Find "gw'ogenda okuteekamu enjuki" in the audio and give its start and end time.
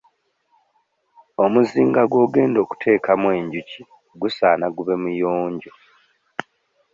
2.11-3.81